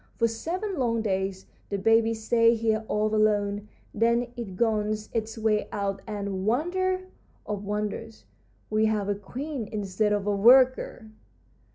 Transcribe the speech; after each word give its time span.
For 0.17 0.27
seven 0.27 0.79
long 0.79 1.03
days 1.03 1.45
the 1.69 1.77
baby 1.77 2.15
stays 2.15 2.61
here 2.61 2.83
all 2.87 3.13
alone, 3.13 3.67
then 3.93 4.33
it 4.35 4.59
gnaws 4.59 5.09
its 5.13 5.37
way 5.37 5.67
out, 5.71 6.01
and, 6.07 6.43
wonder 6.43 7.03
of 7.45 7.63
wonders, 7.63 8.25
we 8.71 8.85
have 8.87 9.09
a 9.09 9.13
queen 9.13 9.67
instead 9.71 10.11
of 10.11 10.25
a 10.25 10.35
worker! 10.35 11.11